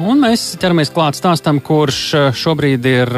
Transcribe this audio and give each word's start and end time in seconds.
Un 0.00 0.22
mēs 0.22 0.54
ķeramies 0.56 0.88
klāt 0.94 1.18
stāstam, 1.18 1.58
kurš 1.60 1.98
šobrīd 2.38 2.86
ir 2.88 3.10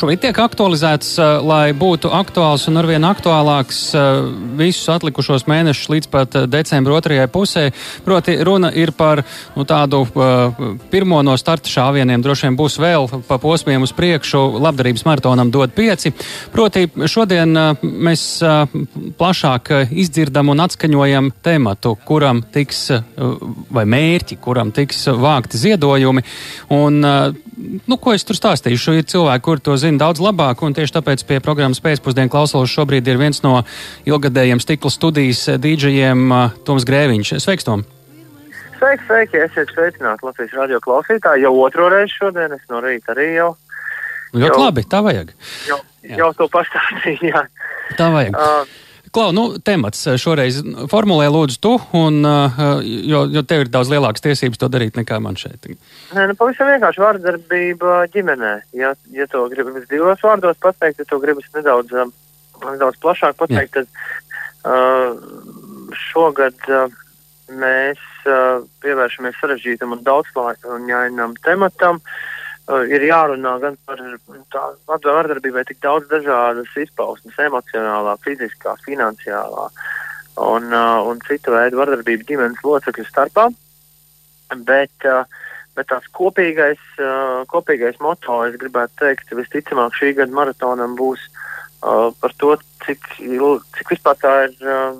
šobrīd 0.00 0.22
tiek 0.22 0.38
aktualizēts, 0.42 1.14
lai 1.44 1.72
būtu 1.76 2.10
aktuāls 2.14 2.64
un 2.70 2.80
arvien 2.80 3.04
aktuālāks 3.06 3.80
visus 4.58 4.88
atlikušos 4.92 5.44
mēnešus 5.50 5.90
līdz 5.92 6.08
pat 6.12 6.36
decembra 6.50 6.96
otrajai 6.96 7.28
pusē. 7.32 7.64
Proti, 8.06 8.36
runa 8.44 8.72
ir 8.72 8.94
par 8.96 9.22
nu, 9.56 9.66
tādu 9.68 10.04
pirmo 10.92 11.20
no 11.26 11.36
starta 11.40 11.70
šāvieniem. 11.70 12.24
Droši 12.24 12.48
vien 12.48 12.58
būs 12.58 12.78
vēl 12.82 13.08
pa 13.28 13.38
posmiem 13.42 13.84
uz 13.84 13.92
priekšu. 13.96 14.42
Labdarības 14.62 15.06
maratonam 15.08 15.52
dod 15.54 15.74
pieci. 15.76 16.14
Proti, 16.52 16.88
šodien 17.06 17.52
mēs 17.82 18.26
plašāk 19.18 19.72
izdzirdam 19.90 20.52
un 20.52 20.64
atskaņojam 20.66 21.32
tematu, 21.44 21.94
kuram 22.08 22.42
tiks, 22.54 22.88
vai 23.72 23.86
mērķi, 23.88 24.40
kuram 24.42 24.72
tiks 24.74 25.06
vākti 25.12 25.60
ziedojumi. 25.60 26.24
Un, 26.72 27.00
nu, 27.88 27.96
ko 28.00 28.12
es 28.16 28.24
tur 28.26 28.38
stāstīšu? 28.38 28.96
Ir 28.98 29.08
cilvēki, 29.08 29.44
kuri 29.46 29.64
to 29.64 29.76
zina 29.80 30.04
daudz 30.04 30.22
labāk, 30.22 30.62
un 30.66 30.76
tieši 30.76 30.96
tāpēc 30.98 31.24
pie 31.28 31.40
programmas 31.44 31.82
pēcpusdienu 31.84 32.32
klausulas 32.32 32.72
šobrīd 32.72 33.08
ir 33.08 33.20
viens 33.20 33.42
no 33.44 33.60
ilgadējiem 34.08 34.62
stikla 34.62 34.92
studijas 34.92 35.46
dīdžejiem 35.62 36.32
Toms 36.66 36.86
Grēviņš. 36.88 37.34
Sveiks, 37.42 37.68
Tom! 37.68 37.86
Sveiki, 38.78 39.06
sveiki! 39.06 39.42
Esiet 39.46 39.70
sveicināti 39.70 40.26
Latvijas 40.26 40.54
radio 40.58 40.80
klausītāji. 40.82 41.44
Jau 41.46 41.52
otro 41.62 41.86
reizi 41.92 42.16
šodien 42.18 42.56
es 42.56 42.64
no 42.72 42.80
rīta 42.82 43.14
arī 43.14 43.28
jau. 43.36 43.52
Ļoti 44.32 44.48
jau, 44.48 44.62
labi, 44.64 44.82
tā 44.90 45.02
vajag. 45.04 45.34
Jau, 45.68 45.78
jā. 46.02 46.16
jau 46.18 46.30
to 46.38 46.48
pastāstīju, 46.50 47.30
jā. 47.30 47.44
Tā 47.98 48.08
vajag. 48.10 48.34
Uh, 48.34 48.81
Klau, 49.12 49.28
nu, 49.36 49.42
temats 49.60 50.06
šoreiz 50.20 50.62
formulē 50.88 51.26
lūdzu 51.32 51.58
tu, 51.60 51.72
un, 51.98 52.22
jo, 53.10 53.22
jo 53.28 53.42
tev 53.44 53.66
ir 53.66 53.70
daudz 53.72 53.90
lielākas 53.92 54.24
tiesības 54.24 54.60
to 54.62 54.70
darīt 54.72 54.96
nekā 54.96 55.18
man 55.20 55.36
šeit. 55.36 55.68
Nē, 56.16 56.24
nu, 56.30 56.36
pavisam 56.38 56.70
vienkārši 56.70 57.02
vārdarbība 57.04 57.98
ģimenē. 58.14 58.54
Ja, 58.78 58.94
ja 59.12 59.28
to 59.28 59.44
gribas 59.52 59.84
divos 59.90 60.24
vārdos 60.24 60.56
pateikt, 60.64 61.04
ja 61.04 61.08
to 61.10 61.20
gribas 61.20 61.44
nedaudz, 61.56 61.92
nedaudz 62.64 63.00
plašāk 63.04 63.36
pateikt, 63.42 63.76
Jā. 63.76 63.84
tad 63.84 64.72
uh, 64.72 65.16
šogad 66.08 66.68
uh, 66.72 66.88
mēs 67.52 68.00
uh, 68.24 68.64
pievēršamies 68.80 69.36
sarežģītam 69.42 69.92
un 69.92 70.06
daudzslāņainam 70.08 71.36
tematam. 71.44 72.00
Uh, 72.00 72.16
Uh, 72.16 72.41
ir 72.70 73.04
jārunā 73.08 73.56
gan 73.62 73.76
par 73.86 74.00
tādu 74.52 75.10
vardarbībai 75.10 75.64
tik 75.66 75.80
daudz 75.82 76.08
dažādas 76.10 76.70
izpausmes- 76.78 77.38
emocionālā, 77.48 78.16
fiziskā, 78.22 78.76
finansiālā 78.86 79.68
un, 80.36 80.72
uh, 80.72 81.02
un 81.08 81.20
citu 81.26 81.52
veidu 81.52 81.80
vardarbību 81.80 82.26
ģimenes 82.28 82.62
locekļu 82.62 83.06
starpā. 83.08 83.48
Bet, 84.68 84.94
uh, 85.04 85.24
bet 85.74 85.88
tās 85.88 86.06
kopīgais, 86.12 86.80
uh, 87.00 87.44
kopīgais 87.50 87.98
moto, 88.00 88.44
es 88.44 88.56
gribētu 88.56 88.92
teikt, 89.00 89.32
visticamāk 89.32 89.96
šī 89.98 90.14
gada 90.16 90.32
maratonam 90.32 90.96
būs 90.96 91.20
uh, 91.82 92.12
par 92.20 92.32
to, 92.38 92.56
cik, 92.86 93.00
cik 93.76 93.94
vispār 93.96 94.16
tā 94.22 94.34
ir 94.46 94.56
uh, 94.62 94.96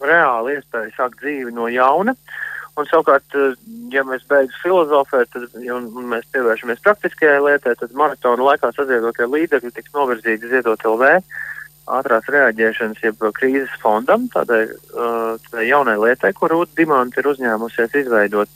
reāli 0.00 0.58
iespēja 0.58 0.94
sākt 0.96 1.22
dzīvi 1.22 1.52
no 1.54 1.68
jauna. 1.68 2.12
Uh, 2.12 2.47
Un 2.78 2.86
savukārt, 2.86 3.34
eh, 3.34 3.54
ja 3.90 4.04
mēs 4.06 4.22
beidzam 4.30 4.62
filozofēt, 4.62 5.30
tad, 5.34 5.48
ja 5.64 5.78
mēs 5.82 6.26
pievēršamies 6.34 6.82
praktiskajai 6.84 7.40
lietai, 7.42 7.74
tad 7.80 7.94
maratona 7.98 8.52
laikā 8.52 8.70
saziedotie 8.76 9.26
līdzekļi 9.26 9.74
tiks 9.74 9.94
novirzīti 9.96 10.52
ziedot 10.52 10.84
LV 10.86 11.16
ātrās 11.88 12.26
reaģēšanas, 12.28 13.00
jeb 13.02 13.22
krīzes 13.38 13.72
fondam, 13.82 14.26
tādai, 14.34 14.66
uh, 14.92 15.38
tādai 15.46 15.68
jaunai 15.70 15.96
lietai, 15.96 16.34
kur 16.36 16.52
Rūta 16.52 16.76
Dimanta 16.76 17.22
ir 17.22 17.30
uzņēmusies 17.30 17.96
izveidot, 18.02 18.50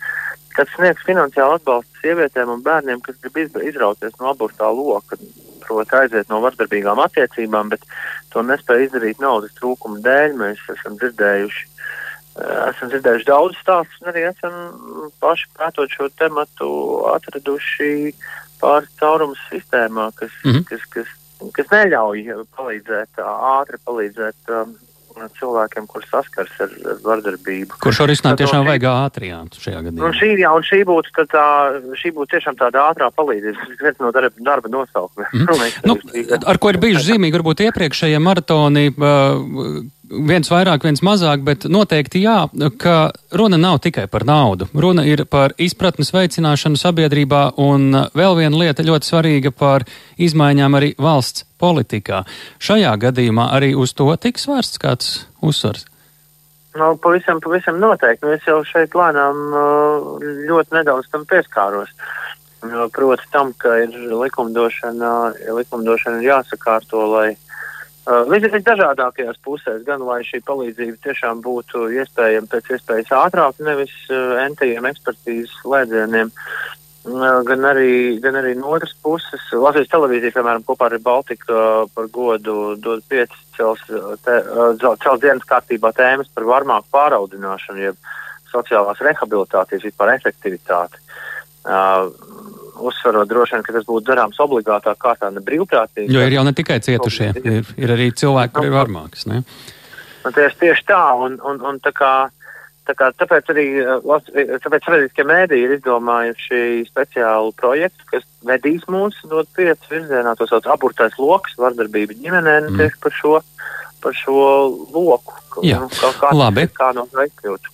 kas 0.53 0.69
sniegs 0.77 1.07
finansiālu 1.09 1.57
atbalstu 1.57 2.03
sievietēm 2.03 2.53
un 2.53 2.65
bērniem, 2.67 3.01
kas 3.01 3.17
grib 3.25 3.57
izrauties 3.65 4.19
no 4.21 4.35
aburtā 4.35 4.69
loka, 4.69 5.17
proti 5.65 5.97
aiziet 5.97 6.29
no 6.29 6.43
vardarbīgām 6.45 7.01
attiecībām, 7.07 7.73
bet 7.73 7.87
to 8.35 8.45
nespēja 8.45 8.89
izdarīt 8.89 9.23
naudas 9.23 9.55
trūkuma 9.57 10.03
dēļ. 10.05 10.37
Mēs 10.43 10.63
esam 10.75 10.99
dzirdējuši 11.01 11.72
esam 12.41 12.93
dzirdējuši 12.93 13.29
daudz 13.29 13.59
stāstus, 13.61 13.99
un 14.03 14.13
arī 14.13 14.25
esam 14.31 14.55
paši 15.23 15.51
pētot 15.59 15.93
šo 15.93 16.09
tematu 16.19 16.69
atraduši 17.13 18.13
pāris 18.63 18.95
caurumus 19.01 19.43
sistēmā, 19.51 20.11
kas, 20.17 20.33
mm 20.45 20.51
-hmm. 20.53 20.65
kas, 20.71 20.87
kas, 20.95 21.13
kas 21.59 21.75
neļauj 21.75 22.25
palīdzēt, 22.57 23.21
ātri 23.59 23.81
palīdzēt 23.85 24.55
um, 24.55 24.75
cilvēkiem, 25.39 25.87
kur 25.91 26.05
saskars 26.09 26.53
ar, 26.63 26.73
ar 26.89 27.01
vardarbību. 27.05 27.77
Kurš 27.83 28.01
var 28.05 28.13
izsnākt 28.15 28.41
tiešām 28.43 28.67
vajag 28.67 28.87
ātrijā 28.89 29.41
šajā 29.59 29.83
gadījumā? 29.87 30.09
Un 30.09 30.17
šī, 30.17 30.31
jā, 30.41 30.53
un 30.57 30.67
šī 30.67 30.81
būtu 30.89 31.13
tā, 31.17 31.25
tā, 31.33 31.47
šī 32.01 32.13
būtu 32.17 32.37
tiešām 32.37 32.57
tāda 32.61 32.87
ātrā 32.91 33.11
palīdzība, 33.15 33.67
kas 33.69 33.83
viens 33.87 34.01
no 34.01 34.13
darba, 34.15 34.47
darba 34.51 34.73
nosaukumiem. 34.73 35.29
Mm. 35.43 35.59
nu, 35.87 35.95
ar 36.47 36.59
ko 36.59 36.71
ir 36.71 36.79
bijuši 36.81 37.13
zīmīgi, 37.13 37.35
varbūt 37.37 37.63
iepriekšējie 37.67 38.19
maratoni, 38.23 38.93
viens 40.29 40.51
vairāk, 40.51 40.85
viens 40.85 41.03
mazāk, 41.05 41.43
bet 41.47 41.67
noteikti 41.71 42.23
jā, 42.23 42.45
ka 42.81 42.97
runa 43.37 43.59
nav 43.61 43.81
tikai 43.85 44.07
par 44.11 44.27
naudu. 44.29 44.69
Runa 44.75 45.05
ir 45.09 45.25
par 45.31 45.55
izpratnes 45.61 46.13
veicināšanu 46.15 46.81
sabiedrībā 46.81 47.43
un 47.63 47.93
vēl 48.17 48.39
viena 48.39 48.61
lieta 48.65 48.87
ļoti 48.87 49.09
svarīga 49.09 49.53
par 49.55 49.87
izmaiņām 50.21 50.79
arī 50.79 50.93
valsts 50.99 51.47
politikā. 51.63 52.25
Šajā 52.63 52.93
gadījumā 53.07 53.49
arī 53.57 53.73
uz 53.79 53.95
to 53.97 54.11
tiks 54.21 54.49
vērsts 54.51 54.83
kāds 54.83 55.15
uzsvars. 55.43 55.87
Nu, 56.73 56.95
pavisam, 56.97 57.41
pavisam 57.45 57.77
noteikti. 57.81 58.31
Es 58.33 58.47
jau 58.49 58.63
šeit 58.65 58.95
lēnām 58.97 59.41
uh, 59.53 60.13
ļoti 60.49 60.79
nedaudz 60.79 61.11
tam 61.13 61.27
pieskāros. 61.29 61.93
Proti 62.95 63.27
tam, 63.35 63.51
ka 63.59 63.75
ir 63.83 63.91
likumdošana, 64.15 65.11
likumdošana 65.59 66.23
jāsakārto, 66.23 67.03
lai 67.11 67.33
uh, 67.35 67.52
visdažādākajās 68.07 69.39
pusēs, 69.45 69.83
gan 69.87 70.03
lai 70.03 70.23
šī 70.27 70.43
palīdzība 70.47 70.99
tiešām 71.05 71.43
būtu 71.43 71.89
iespējama 72.01 72.51
pēc 72.51 72.71
iespējas 72.77 73.13
ātrāk, 73.15 73.61
nevis 73.63 73.95
uh, 74.11 74.39
entajiem 74.43 74.89
ekspertīzes 74.91 75.55
lēdzieniem, 75.65 76.33
gan 77.47 77.65
arī, 77.67 78.19
gan 78.23 78.39
arī 78.39 78.55
no 78.55 78.75
otras 78.77 78.95
puses. 79.03 79.43
Latvijas 79.53 79.91
televīzija, 79.91 80.35
piemēram, 80.37 80.63
kopā 80.67 80.91
ar 80.91 80.99
Baltiku 81.03 81.89
par 81.95 82.11
godu 82.15 82.77
dod 82.79 83.03
pieci 83.11 83.39
cels, 83.57 83.83
te, 84.23 84.37
cels 84.79 85.23
dienas 85.23 85.47
kārtībā 85.49 85.93
tēmas 85.97 86.31
par 86.35 86.47
varmāku 86.47 86.87
pāraudināšanu, 86.95 87.83
jeb 87.89 88.13
sociālās 88.53 89.01
rehabilitācijas 89.03 89.87
vispār 89.89 90.15
efektivitāti. 90.15 91.01
Uh, 91.63 92.11
uzsverot 92.91 93.31
droši 93.31 93.57
vien, 93.57 93.65
ka 93.67 93.77
tas 93.77 93.87
būtu 93.89 94.07
darāms 94.11 94.41
obligātā 94.43 94.95
kārtā, 94.99 95.31
ne 95.33 95.43
brīvprātīgi. 95.45 96.11
Jo 96.13 96.27
ir 96.27 96.37
jau 96.37 96.45
ne 96.47 96.55
tikai 96.57 96.81
cietušie, 96.85 97.33
ir, 97.43 97.73
ir 97.79 97.95
arī 97.97 98.11
cilvēki, 98.19 98.55
kuri 98.59 98.71
ir 98.71 98.77
varmākas, 98.77 99.27
ne? 99.31 99.43
Un 100.23 100.35
tieši, 100.37 100.59
tieši 100.61 100.87
tā, 100.87 101.03
un, 101.19 101.41
un, 101.43 101.59
un 101.67 101.83
tā 101.83 101.95
kā 101.97 102.15
Tā 102.83 102.97
kā, 102.99 103.13
tāpēc 103.15 103.51
arī 103.53 103.65
eh, 103.79 104.57
tāpēc 104.65 104.87
sabiedriskie 104.87 105.23
mēdīji 105.27 105.67
ir 105.69 105.75
izdomājuši 105.77 106.63
speciālu 106.89 107.53
projektu, 107.55 108.09
kas 108.11 108.27
vedīs 108.49 108.83
mūs 108.91 109.21
dot 109.31 109.47
piecas 109.55 109.87
virzienā, 109.91 110.35
to 110.39 110.49
sauc 110.51 110.67
aburtais 110.67 111.15
loks, 111.21 111.55
vardarbība 111.63 112.19
ģimenē, 112.19 112.57
mm. 112.65 112.81
tieši 112.81 112.99
par 113.05 113.15
šo, 113.21 113.37
par 114.03 114.19
šo 114.19 114.43
loku. 114.91 115.39
Jā, 115.63 115.79
nu, 115.85 116.11
kā, 116.19 116.33
labi. 116.35 116.67
Kā 116.75 116.91
no 116.97 117.07
veikļūt. 117.15 117.71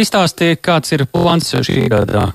Izstāstiet, 0.00 0.62
kāds 0.64 0.96
ir 0.96 1.04
plāns 1.12 1.52
šī 1.52 1.84
gada 1.92 2.30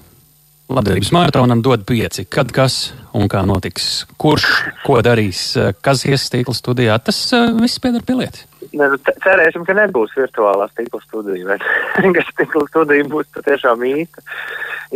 labdarības 0.74 1.12
maratonam 1.14 1.62
dod 1.62 1.86
pieci. 1.88 2.26
Kad 2.26 2.52
kas 2.56 2.94
un 3.14 3.30
kā 3.32 3.44
notiks? 3.48 4.06
Kurš 4.22 4.48
ko 4.86 4.98
darīs? 5.06 5.54
Kas 5.86 6.06
iestīkla 6.10 6.56
studijā? 6.58 6.98
Tas 7.04 7.20
uh, 7.36 7.52
viss 7.60 7.82
piedara 7.84 8.06
pie 8.08 8.18
lietas. 8.20 8.48
Ne, 8.74 8.88
nu, 8.90 8.98
cerēsim, 9.22 9.66
ka 9.68 9.76
nebūs 9.78 10.16
virtuālā 10.18 10.66
stikla 10.72 11.02
studija, 11.04 11.54
bet 11.54 11.66
ka 12.18 12.26
stikla 12.32 12.66
studija 12.72 13.06
būs 13.12 13.30
patiešām 13.36 13.86
īsta, 13.90 14.26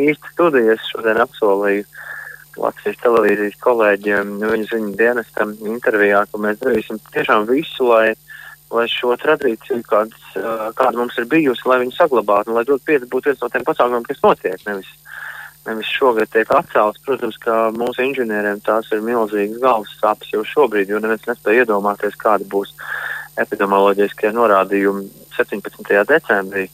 īsta 0.08 0.34
studija. 0.34 0.78
Es 0.78 0.92
šodien 0.94 1.22
apsolīju 1.22 1.86
Latvijas 2.58 2.98
televīzijas 3.04 3.58
kolēģiem 3.62 4.38
viņu 4.42 4.70
ziņu 4.72 4.96
dienestam 4.98 5.54
intervijā, 5.62 6.24
ka 6.32 6.42
mēs 6.42 6.58
darīsim 6.64 6.98
tiešām 7.14 7.46
visu, 7.50 7.92
lai, 7.92 8.16
lai 8.74 8.88
šo 8.90 9.14
tradīciju, 9.22 9.84
kāds, 9.86 10.32
kāda 10.80 10.98
mums 10.98 11.20
ir 11.22 11.30
bijusi, 11.30 11.68
lai 11.70 11.84
viņu 11.84 11.94
saglabātu 12.00 12.56
lai 12.56 12.66
dot 12.66 12.82
pieci 12.88 13.10
būtu 13.12 13.30
viens 13.30 13.44
no 13.44 13.52
tiem 13.54 13.68
pasākumiem, 13.68 14.08
kas 14.10 14.24
notiek, 14.26 14.58
nevis, 14.66 14.90
nevis 15.68 15.92
šogad 15.92 16.32
tiek 16.34 16.50
atcelts. 16.56 17.02
Protams, 17.06 17.38
ka 17.44 17.68
mūsu 17.76 18.06
inženieriem 18.08 18.64
tās 18.66 18.90
ir 18.96 19.04
milzīgas 19.06 19.62
galvas 19.64 19.94
sāpes 20.02 20.34
jau 20.34 20.44
šobrīd, 20.48 20.90
jo 20.92 21.02
neviens 21.04 21.28
nespēja 21.28 21.66
iedomāties, 21.66 22.18
kāda 22.20 22.48
būs 22.50 22.74
epidemioloģiskie 23.38 24.34
norādījumi 24.34 25.08
17. 25.38 26.04
decembrī. 26.10 26.68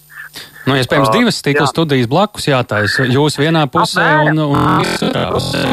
Nu, 0.64 0.78
iespējams, 0.80 1.10
uh, 1.12 1.18
divas 1.20 1.38
stikla 1.44 1.68
jā. 1.68 1.72
studijas 1.74 2.10
blakus 2.10 2.48
jātaisa. 2.48 3.06
Jūs 3.12 3.38
vienā 3.42 3.68
pusē 3.72 4.08
un, 4.30 4.40
un 4.48 4.60
otrā 4.80 5.30
pusē. 5.36 5.66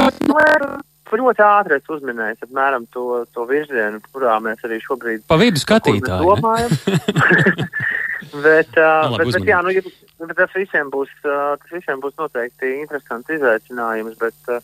Ļoti 1.19 1.43
ātri 1.43 1.77
esmu 1.79 1.97
uzminējis 1.97 2.47
apmēram 2.47 2.87
to, 2.95 3.25
to 3.35 3.47
virzienu, 3.49 3.99
kurā 4.13 4.37
mēs 4.45 4.63
arī 4.67 4.79
šobrīd 4.85 5.25
pa 5.31 5.39
vidu 5.41 5.63
skatītāji 5.63 6.29
domājam. 6.29 6.71
bet, 8.47 8.79
uh, 8.79 9.17
bet, 9.17 9.33
bet, 9.35 9.49
jā, 9.49 9.59
nu, 9.67 9.75
bet 10.29 10.37
tas 10.39 10.55
visiem 10.55 10.93
būs, 10.93 11.11
uh, 11.25 11.57
tas 11.59 11.75
visiem 11.75 12.03
būs 12.05 12.15
noteikti 12.21 12.77
interesants 12.83 13.35
izaicinājums, 13.35 14.19
bet 14.21 14.55
uh, 14.55 14.63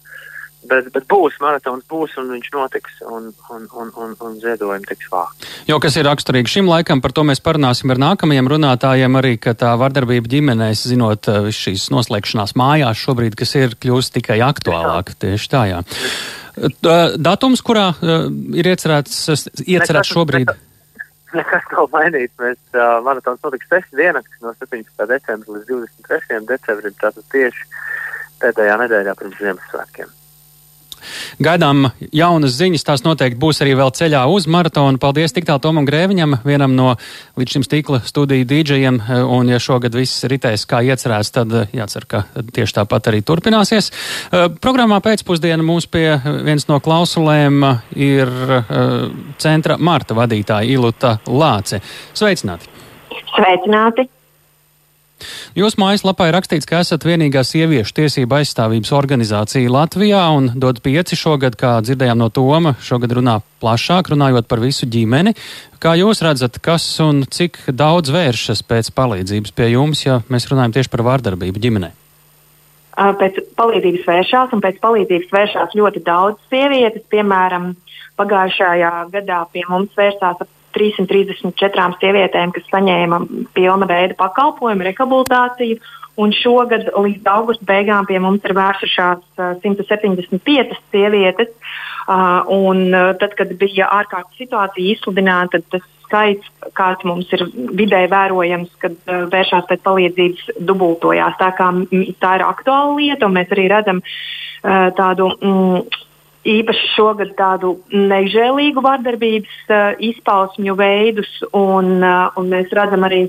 Bet, 0.67 0.89
bet 0.91 1.05
būs 1.07 1.37
maratons, 1.39 1.85
būs 1.87 2.17
un 2.19 2.31
viņš 2.35 2.49
notiks, 2.55 2.97
un, 3.07 3.29
un, 3.55 3.67
un, 3.71 3.91
un, 4.03 4.15
un 4.25 4.33
ziedojumi 4.43 4.89
tiks 4.89 5.11
vākti. 5.13 5.47
Jo 5.69 5.79
kas 5.83 5.99
ir 6.01 6.09
raksturīgi 6.09 6.57
šim 6.57 6.71
laikam, 6.71 7.03
par 7.05 7.15
to 7.15 7.23
mēs 7.29 7.43
parunāsim 7.45 7.93
ar 7.95 8.01
nākamajiem 8.03 8.51
runātājiem, 8.51 9.19
arī 9.21 9.37
ka 9.43 9.55
tā 9.59 9.77
vardarbība 9.79 10.33
ģimenēs, 10.33 10.87
zinot 10.91 11.31
uh, 11.31 11.47
šīs 11.55 11.87
noslēgšanās 11.95 12.57
mājās 12.59 13.05
šobrīd, 13.05 13.39
kas 13.39 13.55
ir 13.61 13.79
kļūst 13.79 14.17
tikai 14.19 14.41
aktuālāk. 14.49 15.15
Tieši 15.23 15.53
tā, 15.53 15.63
jā. 15.71 15.85
Datums, 17.21 17.63
kurā 17.63 17.91
uh, 17.95 18.27
ir 18.57 18.73
iecerēts, 18.73 19.23
iecerēts 19.69 20.15
šobrīd? 20.17 20.51
Nekas 21.37 21.67
nav 21.77 21.91
mainīts. 21.93 22.35
Mēs 22.41 22.59
uh, 22.75 22.99
maratons 23.07 23.43
notiks 23.45 23.69
6 23.71 23.99
diennaktis 23.99 24.43
no 24.43 24.57
17. 24.59 25.09
decembra 25.11 25.59
līdz 25.59 25.71
23. 25.71 26.45
decembrim, 26.49 26.95
tātad 27.03 27.27
tieši 27.35 27.67
pēdējā 28.43 28.79
nedēļā 28.83 29.19
pirms 29.21 29.43
Ziemassvētkiem. 29.43 30.15
Gaidām 31.43 31.91
jaunas 32.15 32.57
ziņas, 32.57 32.85
tās 32.87 33.05
noteikti 33.07 33.39
būs 33.41 33.63
arī 33.65 33.75
vēl 33.79 33.93
ceļā 33.97 34.23
uz 34.33 34.49
maratonu. 34.51 35.01
Paldies 35.03 35.35
tik 35.37 35.47
tālu 35.49 35.63
Tomam 35.65 35.87
Grēviņam, 35.89 36.39
vienam 36.47 36.75
no 36.77 36.95
līdz 37.39 37.57
šim 37.57 37.67
stīkla 37.67 38.01
studiju 38.07 38.49
dīdžejiem, 38.49 39.01
un 39.33 39.53
ja 39.53 39.61
šogad 39.63 39.97
viss 39.97 40.25
ritēs 40.29 40.67
kā 40.69 40.83
iecerēts, 40.87 41.33
tad 41.37 41.55
jācer, 41.77 42.09
ka 42.09 42.25
tieši 42.35 42.79
tāpat 42.81 43.11
arī 43.13 43.23
turpināsies. 43.27 43.93
Uh, 43.93 44.49
programmā 44.63 45.01
pēcpusdiena 45.05 45.63
mums 45.67 45.89
pie 45.91 46.09
viens 46.47 46.69
no 46.71 46.81
klausulēm 46.83 47.63
ir 47.95 48.33
uh, 48.61 49.07
centra 49.43 49.79
Marta 49.79 50.17
vadītāja 50.19 50.69
Iluta 50.77 51.19
Lāce. 51.29 51.83
Sveicināti! 52.17 52.73
Sveicināti! 53.37 54.11
Jūsu 55.57 55.81
mājaslapā 55.81 56.29
ir 56.29 56.37
rakstīts, 56.37 56.69
ka 56.69 56.83
esat 56.85 57.05
vienīgā 57.09 57.41
sieviešu 57.47 57.95
tiesība 57.97 58.43
aizstāvības 58.43 58.93
organizācija 58.93 59.73
Latvijā 59.73 60.23
un 60.37 60.51
dod 60.61 60.83
pieci 60.85 61.17
šogad, 61.17 61.57
kā 61.57 61.79
dzirdējām 61.85 62.21
no 62.21 62.29
Toma, 62.29 62.75
šogad 62.85 63.15
runā 63.17 63.39
plašāk, 63.65 64.11
runājot 64.13 64.49
par 64.51 64.61
visu 64.61 64.89
ģimeni. 64.93 65.33
Kā 65.81 65.95
jūs 65.97 66.21
redzat, 66.27 66.61
kas 66.61 66.85
un 67.05 67.25
cik 67.25 67.63
daudz 67.73 68.13
vēršas 68.13 68.61
pēc 68.69 68.93
palīdzības 68.97 69.57
pie 69.57 69.71
jums, 69.73 70.05
ja 70.05 70.21
mēs 70.29 70.49
runājam 70.53 70.77
tieši 70.77 70.93
par 70.93 71.05
vārdarbību 71.09 71.65
ģimenei? 71.65 71.95
Pēc 72.97 73.41
palīdzības 73.57 74.05
vēršās, 74.09 74.53
un 74.57 74.63
pēc 74.65 74.79
palīdzības 74.85 75.33
vēršās 75.33 75.75
ļoti 75.77 76.01
daudz 76.05 76.41
sievietes. 76.53 77.05
Piemēram, 77.13 77.75
pagājušajā 78.21 78.93
gadā 79.13 79.43
pie 79.53 79.65
mums 79.69 79.93
vērsās 79.97 80.41
ap 80.41 80.49
334 80.77 82.01
sievietēm, 82.01 82.55
kas 82.55 82.69
saņēma 82.73 83.21
pilna 83.57 83.89
veida 83.91 84.19
pakalpojumu, 84.19 84.87
rehabilitāciju. 84.91 85.81
Un 86.17 86.31
šogad 86.33 86.87
līdz 86.97 87.29
augusta 87.29 87.67
beigām 87.69 88.07
pie 88.09 88.17
mums 88.25 88.45
ir 88.49 88.55
vērsušās 88.57 89.21
uh, 89.37 89.51
175 89.61 90.79
sievietes. 90.95 91.53
Un, 92.07 92.95
tad, 93.19 93.33
kad 93.35 93.51
bija 93.59 93.89
ārkārtas 93.91 94.39
situācija 94.39 94.95
izsludināta, 94.95 95.59
tas 95.73 95.83
skaits, 96.07 96.49
kāds 96.79 97.03
mums 97.09 97.31
ir 97.35 97.43
vidēji 97.77 98.11
vērojams, 98.13 98.73
kad 98.83 98.97
vēršās 99.07 99.67
pēc 99.71 99.83
palīdzības, 99.87 100.51
dubultojās. 100.69 101.35
Tā, 101.41 101.51
kā, 101.59 101.71
tā 102.23 102.35
ir 102.39 102.47
aktuāla 102.47 102.95
lieta, 103.01 103.27
un 103.27 103.39
mēs 103.39 103.55
arī 103.57 103.69
redzam 103.73 104.03
tādu. 104.63 105.33
Mm, 105.43 106.03
īpaši 106.47 106.93
šogad 106.95 107.33
tādu 107.39 107.77
nežēlīgu 107.93 108.83
vardarbības 108.85 109.57
uh, 109.71 109.99
izpausmju 110.09 110.77
veidus, 110.79 111.31
un, 111.57 111.99
uh, 112.01 112.31
un 112.39 112.53
mēs 112.53 112.73
redzam 112.77 113.07
arī 113.07 113.27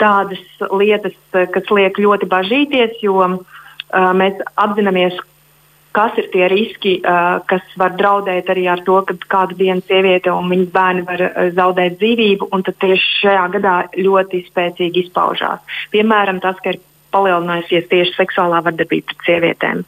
tādas 0.00 0.42
lietas, 0.72 1.16
uh, 1.34 1.44
kas 1.52 1.70
liek 1.74 2.00
ļoti 2.00 2.28
bažīties, 2.30 2.98
jo 3.04 3.20
uh, 3.20 3.38
mēs 4.16 4.40
apzināmies, 4.60 5.18
kas 5.94 6.16
ir 6.18 6.30
tie 6.32 6.48
riski, 6.50 6.96
uh, 7.04 7.38
kas 7.50 7.64
var 7.80 7.94
draudēt 7.98 8.50
arī 8.50 8.66
ar 8.72 8.82
to, 8.86 9.00
ka 9.06 9.18
kādu 9.36 9.58
dienu 9.60 9.84
sieviete 9.86 10.32
un 10.34 10.50
viņas 10.52 10.74
bērni 10.74 11.06
var 11.08 11.26
uh, 11.28 11.40
zaudēt 11.54 12.00
dzīvību, 12.02 12.50
un 12.52 12.66
tad 12.66 12.80
tieši 12.82 13.16
šajā 13.22 13.46
gadā 13.58 13.78
ļoti 14.00 14.44
spēcīgi 14.50 15.06
izpaužās. 15.06 15.80
Piemēram, 15.94 16.42
tas, 16.44 16.60
ka 16.64 16.74
ir 16.74 16.82
palielinājusies 17.14 17.90
tieši 17.92 18.16
seksuālā 18.18 18.64
vardarbība 18.66 19.12
pret 19.12 19.28
sievietēm 19.28 19.84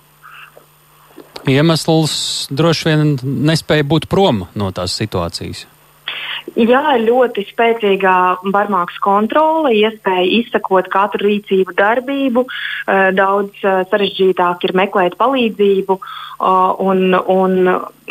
iemesls 1.50 2.16
droši 2.50 2.90
vien 2.90 3.16
nespēja 3.22 3.86
būt 3.86 4.10
prom 4.10 4.44
no 4.54 4.70
tās 4.74 4.98
situācijas. 4.98 5.66
Jā, 6.54 6.94
ļoti 7.02 7.42
spēcīga 7.48 8.12
barmāks 8.54 9.00
kontrole, 9.02 9.72
iespēja 9.74 10.28
izsakot 10.38 10.86
katru 10.92 11.26
rīcību 11.26 11.74
darbību, 11.76 12.44
eh, 12.46 13.10
daudz 13.16 13.64
eh, 13.64 13.82
sarežģītāk 13.90 14.64
ir 14.68 14.76
meklēt 14.78 15.18
palīdzību, 15.18 15.98
un, 16.36 17.14
un 17.16 17.52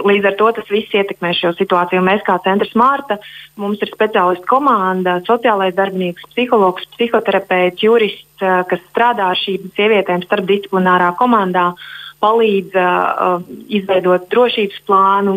līdz 0.02 0.26
ar 0.26 0.36
to 0.40 0.48
tas 0.58 0.70
viss 0.74 0.94
ietekmē 0.98 1.30
šo 1.38 1.52
situāciju. 1.54 2.02
Mēs 2.02 2.24
kā 2.26 2.40
centrs 2.42 2.74
Mārta, 2.74 3.20
mums 3.62 3.84
ir 3.86 3.92
speciālistu 3.94 4.50
komanda, 4.50 5.20
sociālais 5.28 5.76
darbinieks, 5.78 6.26
psihologs, 6.34 6.88
psihoterapeits, 6.98 7.86
jurists, 7.86 8.42
eh, 8.42 8.64
kas 8.70 8.82
strādā 8.90 9.32
ar 9.32 9.42
šīm 9.42 9.70
sievietēm 9.78 10.26
starpdisciplinārā 10.28 11.14
komandā. 11.22 11.72
Uh, 11.74 12.05
palīdz 12.24 12.78
uh, 12.80 13.44
izveidot 13.68 14.30
drošības 14.32 14.82
plānu, 14.88 15.36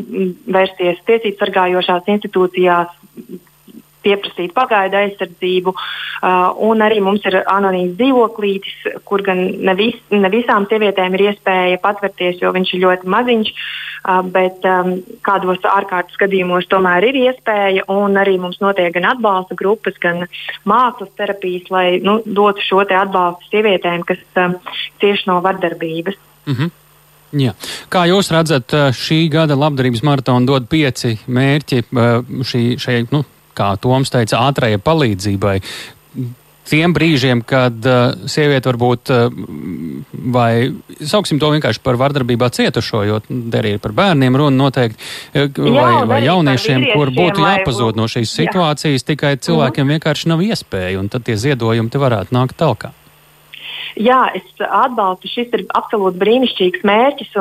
vērsties 0.48 1.02
tiesību 1.08 1.40
sargājošās 1.40 2.10
institūcijās, 2.14 2.94
pieprasīt 4.04 4.54
pagaidu 4.56 4.98
aizsardzību. 5.00 5.74
Uh, 5.74 6.48
un 6.68 6.82
arī 6.84 7.00
mums 7.04 7.24
ir 7.28 7.40
anonīms 7.42 7.96
dzīvoklītis, 7.98 9.02
kur 9.08 9.22
gan 9.26 9.42
ne, 9.64 9.74
vis, 9.78 9.98
ne 10.14 10.30
visām 10.32 10.66
sievietēm 10.70 11.18
ir 11.18 11.28
iespēja 11.32 11.80
patvērties, 11.82 12.40
jo 12.42 12.52
viņš 12.54 12.74
ir 12.74 12.84
ļoti 12.86 13.14
maziņš. 13.14 13.52
Uh, 13.52 14.22
bet 14.22 14.64
um, 14.68 14.94
kādos 15.26 15.64
ārkārtas 15.66 16.18
gadījumos 16.20 16.68
tomēr 16.70 17.08
ir 17.10 17.18
iespēja, 17.26 17.84
arī 18.22 18.36
mums 18.40 18.60
notiek 18.62 18.94
gan 18.94 19.08
atbalsta 19.10 19.58
grupas, 19.58 19.98
gan 20.00 20.24
mākslas 20.68 21.10
terapijas, 21.18 21.66
lai 21.74 21.86
nu, 22.02 22.20
dotu 22.24 22.64
šo 22.64 22.84
atbalstu 22.86 23.50
sievietēm, 23.50 24.06
kas 24.08 24.22
um, 24.38 24.56
cieši 25.02 25.30
no 25.30 25.40
vardarbības. 25.44 26.18
Mm 26.48 26.54
-hmm. 26.54 26.70
Jā. 27.36 27.52
Kā 27.92 28.06
jūs 28.08 28.30
redzat, 28.32 28.72
eh, 28.72 28.88
šī 28.96 29.28
gada 29.32 29.56
labdarības 29.58 30.02
maratona 30.06 30.48
dod 30.48 30.68
pieci 30.68 31.18
mērķi 31.28 31.82
eh, 31.84 32.34
šī, 32.40 32.62
šai, 32.80 32.98
nu, 33.12 33.24
kā 33.58 33.74
Toms 33.82 34.12
teica, 34.14 34.40
ātrajai 34.48 34.80
palīdzībai. 34.80 35.56
Tiem 36.68 36.92
brīžiem, 36.92 37.40
kad 37.48 37.86
uh, 37.88 38.26
sieviete 38.28 38.68
varbūt, 38.68 39.08
uh, 39.08 39.32
vai 40.34 40.68
sauksim 41.00 41.38
to 41.40 41.48
vienkārši 41.54 41.80
par 41.80 41.96
vardarbībā 41.96 42.50
cietušo, 42.52 43.00
jo 43.08 43.20
arī 43.56 43.70
ir 43.78 43.80
par 43.80 43.94
bērniem 43.96 44.36
runa 44.36 44.66
noteikti, 44.66 45.00
vai, 45.32 45.86
Jā, 45.88 46.04
vai 46.10 46.20
jauniešiem, 46.26 46.84
kur 46.92 47.08
būtu 47.16 47.40
jāpazūd 47.40 47.96
no 47.96 48.04
šīs 48.04 48.36
situācijas, 48.42 49.00
Jā. 49.00 49.06
tikai 49.14 49.32
cilvēkiem 49.40 49.80
mm 49.80 49.88
-hmm. 49.88 49.96
vienkārši 49.96 50.28
nav 50.28 50.44
iespēja, 50.44 51.00
un 51.00 51.08
tad 51.08 51.24
tie 51.24 51.40
ziedojumi 51.40 51.88
te 51.88 52.04
varētu 52.04 52.36
nākt 52.36 52.60
talkā. 52.60 52.92
Jā, 53.96 54.18
es 54.36 54.44
atbalstu. 54.60 55.30
Šis 55.30 55.52
ir 55.56 55.64
absolūti 55.76 56.20
brīnišķīgs 56.20 56.84
mērķis. 56.88 57.32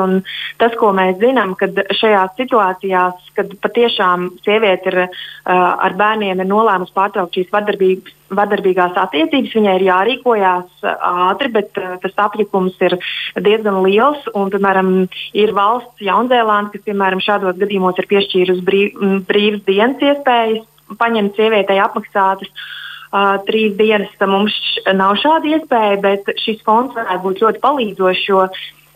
Tas, 0.60 0.76
ko 0.80 0.92
mēs 0.96 1.18
zinām, 1.20 1.54
kad 1.58 1.76
šajās 1.98 2.36
situācijās, 2.38 3.28
kad 3.36 3.52
patiešām 3.64 4.30
sieviete 4.46 4.92
ir 4.92 5.00
ar 5.48 5.96
bērniem 5.98 6.40
ir 6.40 6.48
nolēmusi 6.48 6.94
pārtraukt 6.96 7.36
šīs 7.36 7.52
vardarbīgās 7.52 8.96
attiecības, 9.04 9.54
viņai 9.58 9.76
ir 9.78 9.86
jārīkojās 9.88 10.88
ātri, 10.96 11.52
bet 11.58 11.70
tas 11.74 12.18
apjukums 12.28 12.78
ir 12.84 12.98
diezgan 13.36 13.82
liels. 13.84 14.24
Un, 14.34 14.52
piemēram, 14.54 14.90
ir 15.36 15.54
valsts 15.56 16.04
Jaunzēlāns, 16.08 16.72
kas 16.74 16.86
piemēram, 16.88 17.22
šādos 17.24 17.60
gadījumos 17.60 18.00
ir 18.00 18.10
piešķīrusi 18.10 18.66
brīv, 18.66 19.06
brīvas 19.28 19.64
dienas 19.68 20.10
iespējas 20.10 20.66
paņemt 20.98 21.36
sievietei 21.36 21.76
apmaksātas. 21.84 22.48
Uh, 22.48 22.87
uh, 23.12 23.36
trīs 23.48 23.76
dienas 23.78 24.12
mums 24.26 24.56
nav 24.94 25.16
šāda 25.22 25.54
iespēja, 25.56 26.00
bet 26.04 26.32
šis 26.44 26.62
fonds 26.66 26.96
varētu 26.96 27.24
būt 27.24 27.42
ļoti 27.44 27.62
palīdzošs, 27.64 28.26
jo 28.28 28.44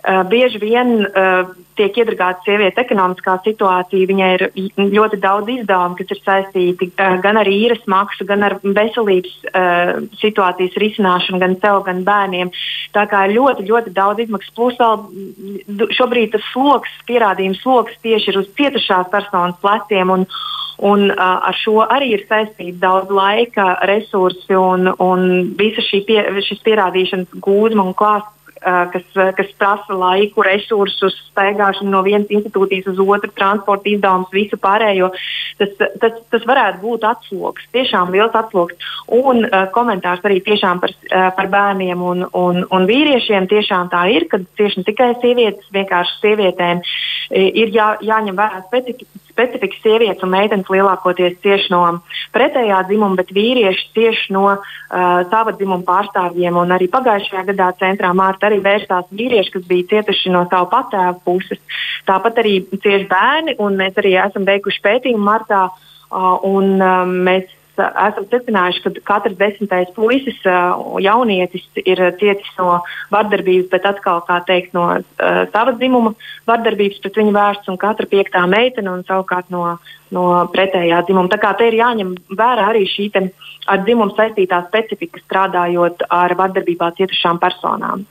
bieži 0.02 0.58
vien 0.58 1.04
uh, 1.06 1.50
tiek 1.78 1.96
iedragāta 2.02 2.42
sievietes 2.42 2.80
ekonomiskā 2.82 3.36
situācija. 3.44 4.08
Viņai 4.10 4.30
ir 4.34 4.44
ļoti 4.80 5.18
daudz 5.22 5.52
izdevumu, 5.54 5.96
kas 5.98 6.10
ir 6.10 6.20
saistīti 6.24 6.88
uh, 6.90 7.18
gan 7.22 7.38
ar 7.38 7.48
īres 7.48 7.84
maksu, 7.90 8.26
gan 8.26 8.42
ar 8.46 8.58
veselības 8.62 9.36
uh, 9.52 9.92
situācijas 10.18 10.78
risināšanu, 10.82 11.38
gan 11.42 11.54
sev, 11.62 11.84
gan 11.86 12.02
bērniem. 12.08 12.50
Tā 12.96 13.06
kā 13.10 13.26
ir 13.28 13.36
ļoti, 13.38 13.68
ļoti 13.70 13.94
daudz 13.94 14.26
izmaksu. 14.26 14.54
Plus 14.58 14.80
vēl 14.82 15.92
šobrīd 15.94 16.34
tas 16.34 16.50
sloks, 16.50 16.90
pierādījums 17.06 17.62
sloks 17.62 17.94
tieši 18.02 18.32
ir 18.32 18.42
uz 18.42 18.50
cietušās 18.58 19.12
personas 19.14 19.60
pleciem. 19.62 20.16
Un, 20.18 20.26
Un, 20.82 21.04
uh, 21.12 21.36
ar 21.46 21.54
šo 21.54 21.84
arī 21.84 22.08
ir 22.16 22.22
saistīts 22.26 22.80
daudz 22.82 23.12
laika, 23.14 23.76
resursi 23.86 24.56
un, 24.58 24.88
un 24.98 25.20
visa 25.54 25.84
šī 25.84 26.00
pie, 26.08 26.16
šis 26.42 26.58
pierādīšanas 26.64 27.36
gūzma 27.44 27.84
un 27.86 27.94
klāsts, 27.94 28.32
kas, 28.62 29.06
kas 29.36 29.50
prasa 29.58 29.96
laiku, 29.96 30.44
resursus, 30.46 31.16
staigāšanu 31.32 31.92
no 31.92 32.02
vienas 32.06 32.30
institūcijas 32.32 32.90
uz 32.92 33.00
otru, 33.02 33.30
transporta 33.36 33.90
izdevumus, 33.90 34.32
visu 34.34 34.58
pārējo. 34.62 35.10
Tas, 35.60 35.74
tas, 36.02 36.20
tas 36.32 36.46
varētu 36.48 36.82
būt 36.82 37.06
atsloks, 37.08 37.66
tiešām 37.74 38.12
liels 38.14 38.36
atsloks. 38.38 38.78
Un 39.12 39.44
uh, 39.46 39.66
komentārs 39.74 40.24
arī 40.26 40.40
tiešām 40.44 40.82
par, 40.82 40.94
uh, 41.10 41.28
par 41.36 41.50
bērniem 41.52 42.02
un, 42.02 42.26
un, 42.38 42.62
un 42.68 42.88
vīriešiem. 42.88 43.48
Tiešām 43.50 43.90
tā 43.92 44.06
ir, 44.14 44.28
ka 44.30 44.40
tieši 44.58 44.82
ne 44.82 44.88
tikai 44.88 45.10
sievietes, 45.22 45.68
vienkārši 45.74 46.20
sievietēm 46.22 46.82
ir 47.32 47.72
jā, 47.72 47.92
jāņem 48.04 48.36
vērā 48.36 48.62
specifika 49.32 49.78
sievietes 49.80 50.22
un 50.24 50.32
meitenes 50.32 50.68
lielākoties 50.70 51.38
tieši 51.44 51.72
no 51.72 51.82
pretējā 52.34 52.82
dzimuma, 52.88 53.16
bet 53.20 53.32
vīrieši 53.34 53.88
tieši 53.96 54.34
no 54.36 54.44
uh, 54.52 54.60
sava 55.32 55.54
dzimuma 55.56 55.84
pārstāvjiem. 55.88 56.58
Arī 56.76 56.88
pagājušajā 56.92 57.46
gadā 57.52 57.70
centrā 57.80 58.12
Mārta 58.16 58.51
arī 58.52 58.60
vērsās 58.64 59.08
vīrieši, 59.10 59.54
kas 59.56 59.64
bija 59.70 59.88
cietuši 59.94 60.34
no 60.34 60.44
savu 60.50 60.68
patēvu 60.72 61.22
puses. 61.24 61.80
Tāpat 62.08 62.42
arī 62.44 62.58
cieši 62.74 63.08
bērni, 63.10 63.56
un 63.62 63.80
mēs 63.80 63.98
arī 64.02 64.14
esam 64.20 64.46
veikuši 64.48 64.84
pētījumu 64.84 65.26
martā, 65.26 65.66
un 66.12 66.78
uh, 66.78 67.02
mēs 67.08 67.50
esam 67.72 68.26
secinājuši, 68.28 68.82
ka 68.84 68.90
katrs 69.08 69.38
desmitais 69.38 69.90
puisis, 69.96 70.36
jaunietis, 71.00 71.64
ir 71.80 72.02
cietis 72.20 72.50
no 72.58 72.82
vardarbības, 73.12 73.70
bet 73.72 73.88
atkal, 73.88 74.20
teikt, 74.46 74.74
no 74.76 74.88
uh, 74.98 75.42
sava 75.54 75.74
dzimuma 75.78 76.14
vardarbības 76.48 77.00
pret 77.02 77.18
viņu 77.22 77.34
vērsts, 77.36 77.72
un 77.72 77.80
katra 77.80 78.08
piektā 78.10 78.44
meitene 78.50 78.92
un 78.92 79.04
savukārt 79.08 79.50
no, 79.54 79.78
no 80.12 80.26
pretējā 80.52 81.02
dzimuma. 81.06 81.32
Tā 81.32 81.40
kā 81.42 81.54
te 81.56 81.70
ir 81.70 81.78
jāņem 81.80 82.14
vērā 82.36 82.70
arī 82.72 82.84
šī 82.90 83.10
ar 83.70 83.84
dzimumu 83.86 84.16
saistītā 84.16 84.64
specifika 84.68 85.22
strādājot 85.22 86.08
ar 86.10 86.34
vardarbībā 86.38 86.92
cietušām 86.98 87.40
personām. 87.42 88.04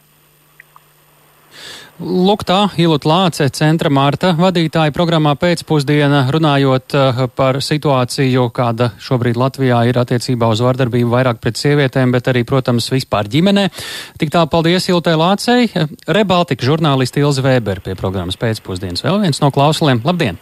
Lūk, 2.02 2.42
tā 2.50 2.64
Ilūta 2.82 3.06
Lāce, 3.06 3.46
centra 3.54 3.92
Marta 3.94 4.32
vadītāja 4.34 4.94
programmā 4.96 5.36
pēcpusdiena, 5.38 6.24
runājot 6.34 6.96
uh, 6.98 7.22
par 7.38 7.60
situāciju, 7.62 8.48
kāda 8.56 8.92
šobrīd 9.02 9.38
Latvijā 9.38 9.84
ir 9.90 10.02
attiecībā 10.02 10.50
uz 10.50 10.64
vardarbību 10.66 11.14
vairāk 11.14 11.44
pret 11.44 11.62
sievietēm, 11.62 12.16
bet 12.16 12.32
arī, 12.34 12.42
protams, 12.48 12.90
vispār 12.94 13.30
ģimenē. 13.30 13.70
Tik 14.18 14.34
tā, 14.34 14.48
paldies 14.50 14.90
Ilūtai 14.90 15.16
Lācei. 15.22 15.70
Rebaltika 16.10 16.66
žurnālisti 16.66 17.22
Ilze 17.22 17.46
Vēber 17.46 17.86
pie 17.86 17.98
programmas 18.00 18.40
pēcpusdienas. 18.42 19.06
Vēl 19.06 19.22
viens 19.28 19.44
no 19.44 19.54
klausuliem. 19.54 20.02
Labdien! 20.08 20.42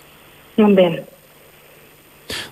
Labdien! 0.60 1.02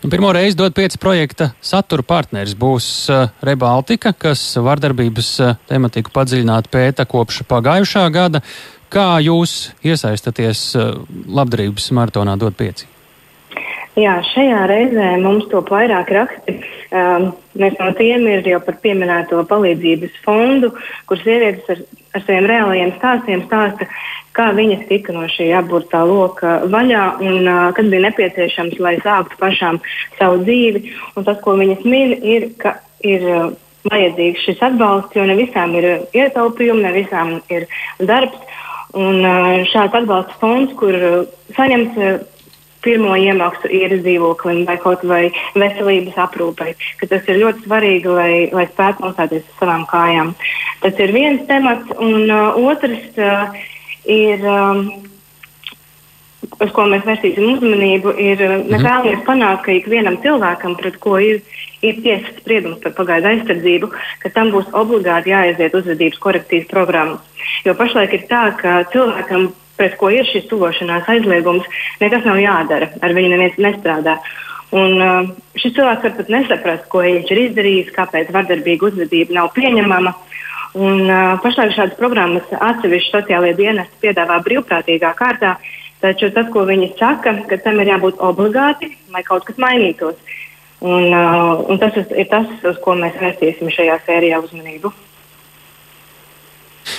Un 0.03 0.11
pirmo 0.13 0.31
reizi 0.33 0.57
dot 0.57 0.75
pieci 0.77 0.99
projekta 1.01 1.51
satura 1.61 2.05
partneris 2.05 2.55
būs 2.57 2.89
uh, 3.13 3.29
Rebaltika, 3.45 4.13
kas 4.17 4.41
vardarbības 4.63 5.31
uh, 5.43 5.55
tematiku 5.69 6.13
padziļināt 6.15 6.69
pēta 6.73 7.07
kopš 7.09 7.43
pagājušā 7.49 8.05
gada. 8.13 8.43
Kā 8.93 9.17
jūs 9.23 9.73
iesaistaties 9.85 10.67
uh, 10.79 10.93
labdarības 11.27 11.91
maratonā 11.97 12.37
dot 12.39 12.57
pieci? 12.59 12.87
Jā, 13.97 14.19
šajā 14.29 14.65
reizē 14.69 15.05
mums 15.23 15.47
to 15.49 15.63
vairāk 15.65 16.11
raksti. 16.13 16.59
Um, 16.93 17.31
mēs 17.57 17.73
no 17.79 17.89
tiem 17.97 18.27
ir 18.29 18.45
jau 18.45 18.59
par 18.63 18.77
pieminēto 18.83 19.41
palīdzības 19.49 20.19
fondu, 20.25 20.69
kur 21.09 21.17
sievietes 21.23 21.71
ar, 21.73 21.81
ar 22.17 22.25
saviem 22.25 22.47
reālajiem 22.49 22.93
stāstiem 22.97 23.43
stāsta, 23.45 23.87
kā 24.37 24.49
viņas 24.57 24.85
tika 24.89 25.15
no 25.15 25.25
šī 25.31 25.49
apburtā 25.57 26.03
loka 26.05 26.59
vaļā 26.69 27.05
un 27.25 27.47
uh, 27.47 27.61
kad 27.77 27.89
bija 27.93 28.07
nepieciešams, 28.07 28.77
lai 28.83 28.97
sāktu 29.05 29.39
pašām 29.41 29.79
savu 30.19 30.43
dzīvi. 30.43 30.83
Un 31.15 31.27
tas, 31.27 31.39
ko 31.45 31.57
viņas 31.57 31.85
min, 31.87 32.13
ir, 32.21 32.51
ka 32.61 32.77
ir 33.05 33.25
uh, 33.31 33.49
vajadzīgs 33.87 34.45
šis 34.45 34.63
atbalsts, 34.67 35.17
jo 35.17 35.25
ne 35.27 35.37
visām 35.39 35.75
ir 35.79 35.89
ietaupījumi, 36.17 36.85
ne 36.85 36.93
visām 36.97 37.37
ir 37.53 37.67
darbs. 38.03 38.39
Un 38.97 39.19
uh, 39.19 39.65
šāds 39.67 39.97
atbalsta 39.99 40.37
fonds, 40.41 40.73
kur 40.79 40.95
uh, 40.95 41.17
saņemt 41.57 41.97
uh, 41.99 42.19
pirmo 42.87 43.15
iemaksu 43.19 43.71
īres 43.73 44.03
dzīvoklim 44.05 44.63
vai 44.67 44.77
kaut 44.83 45.03
vai 45.07 45.25
veselības 45.55 46.19
aprūpei, 46.27 46.75
tas 47.03 47.27
ir 47.27 47.41
ļoti 47.43 47.65
svarīgi, 47.65 48.13
lai, 48.19 48.31
lai 48.55 48.67
spētu 48.71 49.05
nostāties 49.05 49.43
uz 49.43 49.59
savām 49.59 49.83
kājām. 49.91 50.33
Tas 50.83 51.03
ir 51.03 51.13
viens 51.15 51.43
temats, 51.49 51.91
un 51.99 52.29
uh, 52.29 52.57
otrs 52.71 53.19
uh, 53.19 53.59
ir. 54.07 54.47
Um, 54.47 54.87
uz 56.61 56.71
ko 56.73 56.85
mēs 56.89 57.03
vērsīsim 57.05 57.43
uzmanību, 57.57 58.13
ir 58.21 58.41
uh, 58.45 58.57
mēs 58.63 58.79
mhm. 58.79 58.85
vēlamies 58.85 59.23
panākt, 59.27 59.63
ka 59.65 59.75
ikvienam 59.75 60.19
cilvēkam, 60.23 60.77
pret 60.79 60.99
ko 61.03 61.17
ir, 61.21 61.41
ir 61.85 62.01
tiesas 62.05 62.39
spriedums 62.39 62.79
par 62.83 62.95
pagaidu 62.97 63.31
aizsardzību, 63.33 63.91
ka 64.23 64.31
tam 64.35 64.53
būs 64.53 64.69
obligāti 64.77 65.33
jāaiziet 65.33 65.75
uzvedības 65.77 66.21
korekcijas 66.23 66.69
programma. 66.71 67.19
Jo 67.65 67.75
pašlaik 67.77 68.15
ir 68.15 68.27
tā, 68.31 68.43
ka 68.61 68.79
cilvēkam 68.93 69.49
pret 69.77 69.95
ko 69.99 70.09
ir 70.13 70.27
šis 70.27 70.49
tuvošanās 70.51 71.07
aizliegums, 71.13 71.65
nekas 72.01 72.25
nav 72.27 72.41
jādara, 72.41 72.89
ar 73.01 73.15
viņu 73.15 73.33
neviens 73.33 73.57
nestrādā. 73.61 74.17
Un, 74.75 74.97
uh, 74.99 75.29
šis 75.55 75.77
cilvēks 75.77 76.03
var 76.03 76.15
pat 76.17 76.31
nesaprast, 76.33 76.87
ko 76.91 77.03
viņš 77.05 77.29
ir 77.31 77.43
izdarījis, 77.45 77.93
kāpēc 77.95 78.33
vardarbīga 78.35 78.89
uzvedība 78.89 79.37
nav 79.37 79.53
pieņemama. 79.55 80.13
Un, 80.77 81.05
uh, 81.07 81.37
pašlaik 81.43 81.71
šādas 81.77 81.95
programmas 81.99 82.49
atsevišķi 82.51 83.13
sociālajie 83.13 83.55
dienesti 83.61 84.01
piedāvā 84.03 84.41
brīvprātīgā 84.43 85.13
kārtā, 85.17 85.55
taču 86.03 86.29
tas, 86.35 86.51
ko 86.51 86.65
viņi 86.67 86.91
saka, 86.99 87.37
ka 87.47 87.61
tam 87.63 87.79
ir 87.81 87.93
jābūt 87.93 88.19
obligāti, 88.19 88.91
lai 89.15 89.23
kaut 89.25 89.47
kas 89.47 89.61
mainītos. 89.61 90.19
Un, 90.83 91.07
uh, 91.09 91.63
un 91.71 91.79
tas 91.81 91.95
ir 91.97 92.27
tas, 92.29 92.51
uz 92.67 92.77
ko 92.83 92.99
mēs 92.99 93.15
vērsīsim 93.23 93.71
šajā 93.73 94.01
sērijā 94.05 94.43
uzmanību. 94.43 94.91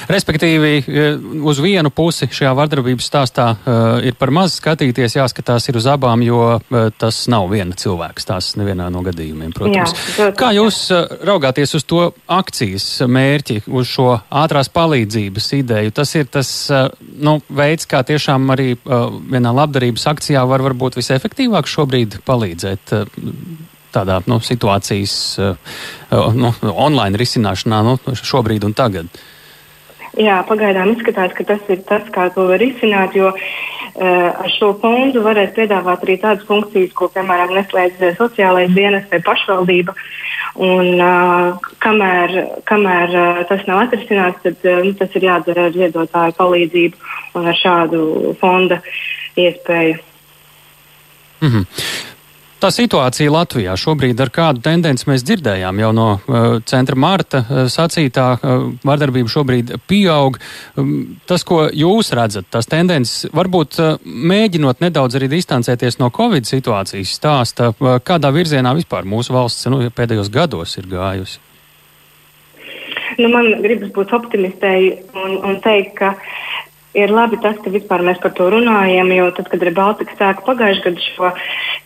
Respektīvi, 0.06 0.72
e, 0.78 1.06
uz 1.42 1.58
vienu 1.62 1.90
pusi 1.90 2.28
šajā 2.30 2.52
vardarbības 2.56 3.08
stāstā 3.08 3.46
uh, 3.56 3.98
ir 4.04 4.14
par 4.18 4.30
maz 4.34 4.58
skatīties, 4.58 5.16
jāskatās 5.18 5.66
ir 5.70 5.78
uz 5.80 5.88
abām, 5.90 6.22
jo 6.24 6.40
uh, 6.58 6.88
tas 6.98 7.20
nav 7.30 7.48
viena 7.50 7.76
cilvēka 7.78 8.22
stāsts 8.22 8.58
nevienā 8.60 8.88
no 8.92 9.02
gadījumiem, 9.06 9.52
protams. 9.56 9.94
Jā, 10.18 10.30
Kā 10.38 10.52
jūs 10.56 10.80
raugāties 11.26 11.74
uz 11.78 11.86
to 11.88 12.02
akcijas 12.38 12.86
mērķi, 13.08 13.62
uz 13.66 13.88
šo 13.90 14.10
ātrās 14.42 14.70
palīdzības 14.72 15.50
ideju? 15.58 15.94
Tas 15.96 16.14
ir 16.18 16.28
tas 16.30 16.52
nu, 17.00 17.38
veids, 17.48 17.88
kā 17.88 18.04
tiešām 18.06 18.52
arī 18.54 18.74
vienā 18.84 19.54
labdarības 19.56 20.06
akcijā 20.12 20.44
var 20.48 20.64
varbūt 20.66 20.98
visefektīvāk 21.00 21.68
šobrīd 21.70 22.20
palīdzēt. 22.28 22.94
Tādā 23.94 24.20
nu, 24.28 24.38
situācijas 24.44 25.16
nu, 26.36 26.52
online 26.74 27.18
risināšanā 27.20 27.82
nu, 27.86 27.96
šobrīd 28.12 28.68
un 28.68 28.76
tagad? 28.76 29.10
Jā, 30.16 30.38
pagaidām 30.48 30.94
izskatās, 30.94 31.34
ka 31.36 31.44
tas 31.44 31.60
ir 31.68 31.82
tas, 31.88 32.06
kā 32.14 32.28
to 32.32 32.46
var 32.48 32.62
izsināt, 32.64 33.12
jo 33.18 33.28
uh, 33.28 34.30
ar 34.30 34.48
šo 34.56 34.72
fondu 34.80 35.20
varēs 35.26 35.52
piedāvāt 35.56 36.06
arī 36.06 36.16
tādas 36.22 36.46
funkcijas, 36.48 36.94
ko, 36.96 37.10
piemēram, 37.12 37.52
neslēdz 37.58 38.16
sociālais 38.16 38.72
dienas 38.74 39.04
vai 39.12 39.20
pašvaldība. 39.26 39.94
Un, 40.64 40.96
uh, 40.96 41.68
kamēr 41.84 42.34
kamēr 42.66 43.14
uh, 43.14 43.44
tas 43.50 43.62
nav 43.68 43.84
atrisināts, 43.84 44.42
tad 44.42 44.64
uh, 44.64 44.88
tas 44.98 45.14
ir 45.18 45.28
jādara 45.28 45.68
ar 45.68 45.76
ziedotāju 45.76 46.38
palīdzību 46.40 47.14
un 47.38 47.52
ar 47.52 47.60
šādu 47.60 48.02
fonda 48.40 48.80
iespēju. 49.36 50.00
Mm 51.38 51.48
-hmm. 51.48 52.07
Tā 52.58 52.72
situācija 52.74 53.30
Latvijā 53.30 53.76
šobrīd 53.78 54.18
ar 54.18 54.32
kādu 54.34 54.58
tendenci 54.64 55.06
mēs 55.06 55.22
dzirdējām 55.22 55.78
jau 55.78 55.90
no 55.94 56.06
uh, 56.16 56.46
centra 56.66 56.96
Marta 56.98 57.44
uh, 57.44 57.60
sacītā, 57.70 58.24
uh, 58.34 58.64
vardarbība 58.82 59.30
šobrīd 59.30 59.70
pieaug. 59.86 60.40
Um, 60.74 60.90
tas, 61.30 61.44
ko 61.46 61.68
jūs 61.70 62.10
redzat, 62.18 62.48
tās 62.50 62.66
tendences, 62.66 63.28
varbūt 63.30 63.78
uh, 63.78 63.92
mēģinot 64.02 64.82
nedaudz 64.82 65.20
arī 65.20 65.28
distancēties 65.36 66.00
no 66.02 66.10
Covid 66.14 66.50
situācijas 66.50 67.14
stāsta, 67.20 67.70
uh, 67.70 68.00
kādā 68.02 68.34
virzienā 68.34 68.74
vispār 68.80 69.06
mūsu 69.06 69.38
valsts 69.38 69.70
nu, 69.70 69.84
pēdējos 69.94 70.32
gados 70.34 70.74
ir 70.82 70.90
gājusi? 70.90 71.38
Nu, 73.22 73.30
man 73.30 73.52
gribas 73.62 73.94
būt 73.94 74.18
optimistei 74.18 74.96
un, 75.14 75.38
un 75.46 75.62
teikt, 75.62 75.94
ka 76.02 76.16
ir 76.96 77.12
labi 77.12 77.38
tas, 77.42 77.56
ka 77.62 77.72
vispār 77.72 78.04
mēs 78.06 78.20
par 78.22 78.34
to 78.36 78.48
runājam, 78.52 79.12
jo 79.14 79.30
tad, 79.36 79.50
kad 79.52 79.64
Baltika 79.76 80.16
sāka 80.18 80.44
pagājušajā 80.48 80.84
gadā 80.88 81.06
šo 81.06 81.32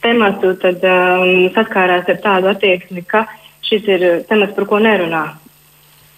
tematu, 0.04 0.54
tad 0.62 0.84
um, 0.86 1.46
saskārās 1.56 2.10
ar 2.10 2.20
tādu 2.24 2.52
attieksmi, 2.52 3.04
ka 3.06 3.26
šis 3.66 3.88
ir 3.90 4.04
temats, 4.28 4.54
par 4.56 4.68
ko 4.70 4.82
nerunā. 4.82 5.24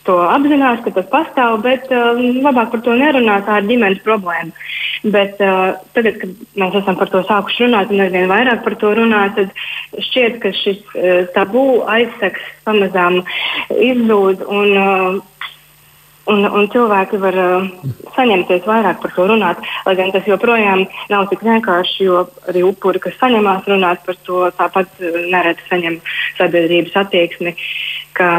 To 0.04 0.18
apzinās, 0.28 0.82
ka 0.84 0.92
tas 0.92 1.06
pastāv, 1.08 1.62
bet 1.64 1.88
um, 1.88 2.42
labāk 2.44 2.74
par 2.74 2.82
to 2.84 2.96
nerunāt, 3.00 3.46
tā 3.46 3.62
ir 3.62 3.70
ģimenes 3.70 4.02
problēma. 4.04 4.52
Bet 5.14 5.40
uh, 5.44 5.80
tagad, 5.96 6.18
kad 6.20 6.34
mēs 6.60 6.76
esam 6.80 6.98
par 7.00 7.08
to 7.12 7.22
sākuši 7.24 7.66
runāt 7.66 7.92
un 7.92 8.02
arvien 8.04 8.28
vairāk 8.28 8.62
par 8.64 8.76
to 8.80 8.92
runāt, 8.96 9.36
tad 9.36 10.04
šķiet, 10.10 10.36
ka 10.44 10.52
šis 10.60 10.82
uh, 10.92 11.24
tabū 11.36 11.64
aizsaks 11.88 12.44
pamazām 12.68 13.22
izzūd. 13.72 14.44
Un, 14.44 14.76
uh, 14.76 15.33
Un, 16.24 16.40
un 16.48 16.68
cilvēki 16.72 17.18
var 17.20 17.36
uh, 17.36 17.66
saņemties 18.14 18.64
vairāk 18.64 19.02
par 19.02 19.12
to 19.12 19.26
runāt, 19.28 19.58
lai 19.84 19.92
gan 19.98 20.12
tas 20.14 20.24
joprojām 20.28 20.86
nav 21.12 21.26
tik 21.28 21.42
vienkārši, 21.44 22.06
jo 22.06 22.22
arī 22.48 22.62
upuri, 22.64 23.02
kas 23.04 23.18
saņemās 23.20 23.68
runāt 23.68 24.00
par 24.06 24.16
to, 24.24 24.38
tāpat 24.56 25.02
uh, 25.04 25.18
nereti 25.28 25.68
saņem 25.68 25.98
sabiedrības 26.38 26.96
attieksmi, 27.02 27.52
ka 28.16 28.30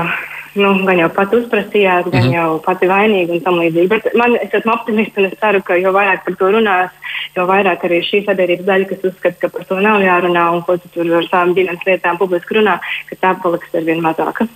nu, 0.56 0.72
gan 0.88 1.00
jau 1.04 1.12
pati 1.14 1.40
uzprasījās, 1.42 2.10
gan 2.10 2.22
mm 2.24 2.28
-hmm. 2.28 2.36
jau 2.36 2.60
pati 2.66 2.90
vainīga 2.90 3.34
un 3.38 3.42
tam 3.46 3.62
līdzīgi. 3.62 3.88
Bet 3.94 4.10
man, 4.16 4.36
es 4.42 4.54
esmu 4.54 4.74
optimists 4.74 5.18
un 5.18 5.26
es 5.26 5.38
ceru, 5.40 5.62
ka 5.62 5.76
jo 5.76 5.92
vairāk 5.94 6.26
par 6.26 6.36
to 6.40 6.52
runās, 6.52 6.92
jo 7.36 7.46
vairāk 7.46 7.86
arī 7.86 8.02
šī 8.10 8.26
sabiedrības 8.26 8.66
daļa, 8.66 8.90
kas 8.90 9.10
uzskata, 9.12 9.40
ka 9.40 9.50
par 9.50 9.66
to 9.70 9.80
nav 9.80 10.02
jārunā 10.02 10.52
un 10.56 10.62
ko 10.62 10.78
tu 10.78 10.90
tur 10.94 11.16
ar 11.18 11.28
savām 11.30 11.56
ģimenes 11.56 11.86
lietām 11.86 12.18
publiski 12.18 12.56
runā, 12.56 12.80
ka 13.10 13.16
tā 13.22 13.36
paliks 13.44 13.76
ar 13.76 13.84
vien 13.84 14.02
mazāka. 14.02 14.48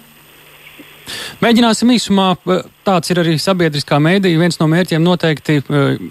Mēģināsim 1.44 1.92
īsumā, 1.96 2.32
tāds 2.88 3.12
ir 3.12 3.22
arī 3.22 3.38
sabiedriskā 3.42 4.00
mēdīja. 4.04 4.42
Viens 4.42 4.60
no 4.62 4.68
mērķiem 4.72 5.04
noteikti 5.04 5.60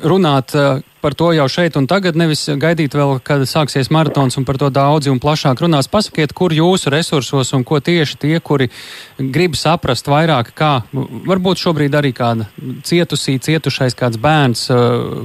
runāt 0.04 0.54
par 1.00 1.14
to 1.14 1.30
jau 1.32 1.46
šeit 1.50 1.76
un 1.78 1.86
tagad, 1.86 2.16
nevis 2.18 2.44
gaidīt 2.58 2.96
vēl, 2.98 3.18
kad 3.24 3.44
sāksies 3.46 3.90
maratons 3.94 4.38
un 4.38 4.46
par 4.48 4.58
to 4.58 4.70
daudzi 4.74 5.12
un 5.12 5.20
plašāk 5.22 5.62
runās. 5.62 5.90
Pasakiet, 5.90 6.34
kur 6.36 6.54
jūsu 6.54 6.90
resursos 6.94 7.52
un 7.54 7.64
ko 7.66 7.78
tieši 7.84 8.18
tie, 8.24 8.34
kuri 8.40 8.70
grib 9.18 9.54
saprast 9.58 10.10
vairāk, 10.10 10.52
kā 10.58 10.72
varbūt 10.92 11.62
šobrīd 11.62 11.94
arī 11.98 12.12
kāda 12.16 12.48
cietusī, 12.86 13.38
cietušais 13.42 13.96
kāds 13.98 14.18
bērns, 14.22 14.66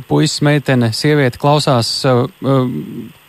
puisis, 0.10 0.44
meitene, 0.46 0.94
sieviete 0.94 1.42
klausās 1.42 1.96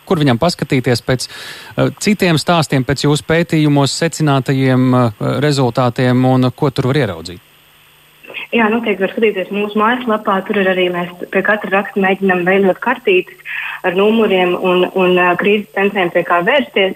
kur 0.05 0.21
viņam 0.21 0.39
paskatīties 0.41 1.03
pēc 1.05 1.27
uh, 1.29 1.89
citiem 2.03 2.39
stāstiem, 2.41 2.85
pēc 2.87 3.07
jūsu 3.07 3.25
pētījumos 3.27 3.97
secinātajiem 4.03 4.87
uh, 4.93 5.25
rezultātiem 5.43 6.25
un 6.29 6.51
ko 6.55 6.71
tur 6.71 6.91
var 6.91 7.03
ieraudzīt? 7.03 7.43
Jā, 8.55 8.67
noteikti 8.71 9.03
var 9.03 9.11
skatīties 9.11 9.51
mūsu 9.53 9.79
mājaslapā. 9.79 10.37
Tur 10.47 10.61
arī 10.63 10.87
mēs 10.93 11.11
pie 11.31 11.41
katra 11.45 11.71
raksta 11.79 12.01
mēģinām 12.03 12.45
veidot 12.47 12.79
kartītes 12.83 13.57
ar 13.87 13.97
numuriem 13.97 14.55
un, 14.55 14.87
un 14.93 15.17
uh, 15.17 15.33
krīzes 15.39 15.71
centriem, 15.75 16.11
pie 16.13 16.23
kā 16.27 16.41
vērsties. 16.45 16.95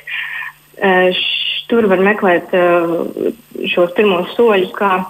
Uh, 0.79 1.09
š, 1.11 1.25
tur 1.71 1.89
var 1.91 2.01
meklēt 2.03 2.53
uh, 2.57 3.31
šos 3.71 3.93
pirmos 3.97 4.31
soļus, 4.37 4.71
kā 4.77 5.03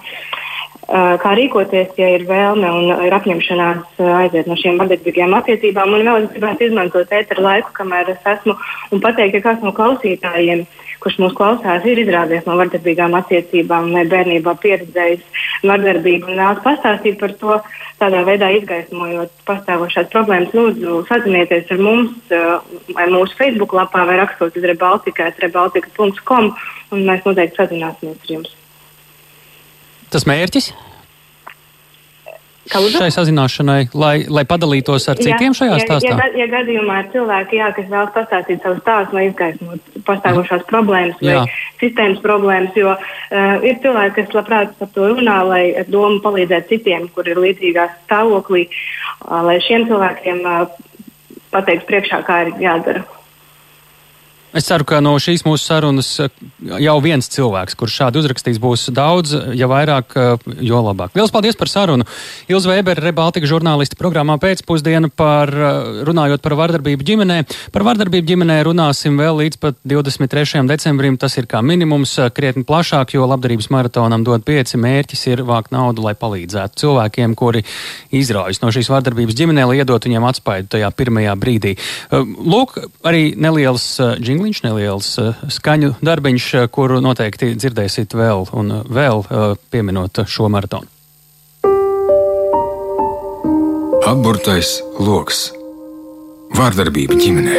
kā 0.90 1.32
rīkoties, 1.38 1.92
ja 1.98 2.08
ir 2.16 2.26
vēlme 2.26 2.70
un 2.74 2.92
ir 3.06 3.14
apņemšanās 3.14 4.00
aiziet 4.24 4.48
no 4.50 4.56
šiem 4.58 4.80
vardarbīgiem 4.80 5.34
attiecībām. 5.38 5.94
Un 5.94 6.06
vēl 6.08 6.24
es 6.24 6.30
gribētu 6.34 6.66
izmantot 6.66 7.12
ēteru 7.14 7.44
laiku, 7.46 7.70
kamēr 7.76 8.10
es 8.10 8.30
esmu, 8.34 8.56
un 8.90 9.02
pateikt, 9.02 9.38
ka 9.38 9.50
kāds 9.50 9.66
no 9.66 9.72
klausītājiem, 9.76 10.64
kurš 11.00 11.20
mūs 11.22 11.36
klausās, 11.38 11.86
ir 11.86 12.02
izrādies 12.02 12.44
no 12.48 12.58
vardarbīgām 12.58 13.14
attiecībām 13.20 13.92
vai 13.94 14.04
bērnībā 14.10 14.56
pieredzējis 14.64 15.46
vardarbību 15.70 16.28
un 16.28 16.42
vēlas 16.42 16.62
pastāstīt 16.66 17.20
par 17.22 17.36
to, 17.40 17.60
tādā 18.00 18.24
veidā 18.26 18.50
izgaismojot 18.56 19.32
pastāvošās 19.48 20.10
problēmas, 20.12 20.54
lūdzu 20.56 21.02
sazinieties 21.08 21.70
ar 21.70 21.84
mums 21.84 22.34
vai 22.96 23.08
mūsu 23.12 23.38
Facebook 23.38 23.76
lapā 23.76 24.06
vai 24.08 24.18
rakstot 24.20 24.56
uz 24.56 24.70
rebaltika, 24.72 25.30
rebaltika.com 25.44 26.50
un 26.90 27.06
mēs 27.06 27.28
noteikti 27.28 27.62
sazināsimies 27.62 28.24
ar 28.24 28.34
jums. 28.36 28.59
Tas 30.10 30.26
mērķis? 30.26 30.72
Kaldu? 32.70 32.92
Šai 32.94 33.08
sazināšanai, 33.10 33.88
lai, 33.98 34.14
lai 34.30 34.44
padalītos 34.46 35.08
ar 35.10 35.18
citiem 35.18 35.50
jā, 35.50 35.56
šajā 35.58 35.78
stāstā? 35.82 36.10
Ja, 36.12 36.26
ja, 36.28 36.44
ja 36.44 36.46
gadījumā 36.52 36.98
ir 37.02 37.08
cilvēki, 37.14 37.58
jā, 37.58 37.70
kas 37.74 37.88
vēlas 37.90 38.12
pastāstīt 38.14 38.62
savu 38.62 38.78
stāstu, 38.78 39.16
lai 39.16 39.24
izgaismotu 39.26 40.02
pastāvošās 40.06 40.62
problēmas 40.68 41.18
vai 41.18 41.34
jā. 41.34 41.42
sistēmas 41.80 42.20
problēmas, 42.22 42.76
jo 42.78 42.92
uh, 42.94 43.66
ir 43.66 43.80
cilvēki, 43.82 44.14
kas 44.20 44.36
labprāt 44.38 44.76
par 44.78 44.92
to 44.94 45.08
runā, 45.10 45.38
lai 45.48 45.62
ar 45.82 45.90
domu 45.90 46.20
palīdzēt 46.22 46.70
citiem, 46.70 47.08
kur 47.16 47.26
ir 47.32 47.42
līdzīgā 47.42 47.88
stāvoklī, 48.04 48.68
uh, 48.68 49.40
lai 49.48 49.58
šiem 49.66 49.88
cilvēkiem 49.90 50.44
uh, 50.46 50.68
pateikt 51.50 51.88
priekšā, 51.90 52.22
kā 52.28 52.44
ir 52.46 52.54
jādara. 52.62 53.02
Es 54.50 54.66
ceru, 54.66 54.82
ka 54.82 54.98
no 54.98 55.12
šīs 55.22 55.44
mūsu 55.46 55.62
sarunas 55.62 56.08
eh, 56.24 56.30
jau 56.82 56.96
viens 57.04 57.28
cilvēks, 57.30 57.76
kurš 57.78 57.98
šādi 58.00 58.18
uzrakstīs, 58.18 58.58
būs 58.58 58.88
daudz, 58.90 59.36
ja 59.54 59.68
vairāk, 59.70 60.16
eh, 60.18 60.48
jo 60.66 60.80
labāk. 60.82 61.12
Lielas 61.14 61.30
paldies 61.30 61.58
par 61.58 61.70
sarunu. 61.70 62.06
Ilza 62.50 62.72
Vēbera, 62.72 62.98
Rebaltika 63.04 63.46
žurnālisti 63.46 63.98
programmā 64.00 64.40
pēcpusdiena 64.42 65.12
par 65.14 65.52
eh, 65.54 66.00
runājot 66.08 66.42
par 66.42 66.56
vardarbību 66.58 67.06
ģimenē. 67.06 67.36
Par 67.70 67.84
vardarbību 67.86 68.26
ģimenē 68.32 68.56
runāsim 68.66 69.20
vēl 69.22 69.38
līdz 69.44 69.60
pat 69.62 69.78
23. 69.86 70.64
decembrim. 70.66 71.20
Tas 71.20 71.38
ir 71.38 71.46
kā 71.46 71.62
minimums 71.62 72.16
krietni 72.34 72.66
plašāk, 72.66 73.14
jo 73.14 73.30
labdarības 73.30 73.70
maratonam 73.70 74.26
dod 74.26 74.42
pieci 74.42 74.82
mērķis 74.82 75.24
ir 75.30 75.44
vākt 75.46 75.70
naudu, 75.76 76.02
lai 76.08 76.16
palīdzētu 76.18 76.82
cilvēkiem, 76.82 77.38
kuri 77.38 77.62
izraujas 78.10 78.64
no 78.64 78.74
šīs 78.74 78.90
vardarbības 78.90 79.38
ģimenē, 79.38 79.70
lai 79.70 79.78
iedot 79.84 80.10
viņiem 80.10 80.26
atspaidu 80.26 80.74
tajā 80.74 80.90
pirmajā 80.98 81.38
brīdī. 81.38 81.76
Lūk, 82.10 82.80
arī 83.06 83.28
neliels 83.38 83.86
džingls 84.18 84.39
jingliņš, 84.40 84.62
neliels 84.64 85.08
uh, 85.20 85.36
skaņu 85.52 85.96
darbiņš, 86.00 86.46
uh, 86.56 86.68
kuru 86.72 87.00
noteikti 87.04 87.52
dzirdēsiet 87.60 88.14
vēl 88.16 88.48
un 88.56 88.72
uh, 88.72 88.84
vēl 88.88 89.24
pieminot 89.70 90.24
šo 90.26 90.48
maratonu. 90.48 90.88
Apburtais 94.08 94.80
lokus- 94.98 95.50
vārdarbība 96.58 97.18
ģimenē. 97.20 97.58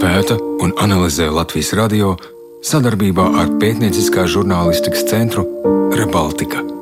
Pēta 0.00 0.38
un 0.64 0.72
analizē 0.80 1.28
Latvijas 1.30 1.74
radio 1.76 2.16
sadarbībā 2.64 3.26
ar 3.42 3.52
Pētnieciskā 3.60 4.26
žurnālistikas 4.26 5.06
centru 5.06 5.46
Rebaltika. 5.92 6.75